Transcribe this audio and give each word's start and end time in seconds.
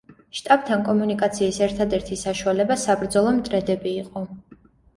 შტაბთან 0.37 0.85
კომუნიკაციის 0.87 1.59
ერთადერთი 1.67 2.19
საშუალება 2.23 2.81
საბრძოლო 2.87 3.37
მტრედები 3.39 3.95
იყო. 4.05 4.29